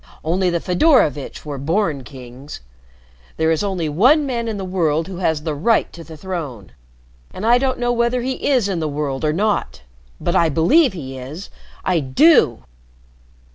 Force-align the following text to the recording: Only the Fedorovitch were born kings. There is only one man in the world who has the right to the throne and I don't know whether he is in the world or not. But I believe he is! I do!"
Only 0.25 0.49
the 0.49 0.59
Fedorovitch 0.59 1.45
were 1.45 1.59
born 1.59 2.03
kings. 2.03 2.61
There 3.37 3.51
is 3.51 3.63
only 3.63 3.87
one 3.87 4.25
man 4.25 4.47
in 4.47 4.57
the 4.57 4.65
world 4.65 5.07
who 5.07 5.17
has 5.17 5.43
the 5.43 5.53
right 5.53 5.93
to 5.93 6.03
the 6.03 6.17
throne 6.17 6.71
and 7.31 7.45
I 7.45 7.59
don't 7.59 7.77
know 7.77 7.91
whether 7.91 8.23
he 8.23 8.47
is 8.49 8.67
in 8.67 8.79
the 8.79 8.87
world 8.89 9.23
or 9.23 9.31
not. 9.31 9.83
But 10.19 10.35
I 10.35 10.49
believe 10.49 10.93
he 10.93 11.19
is! 11.19 11.51
I 11.85 11.99
do!" 11.99 12.63